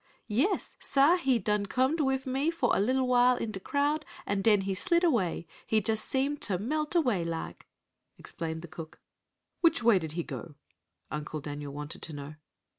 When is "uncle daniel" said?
11.11-11.71